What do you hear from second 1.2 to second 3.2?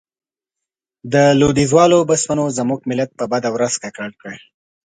لوېديځوالو بسپنو زموږ ملت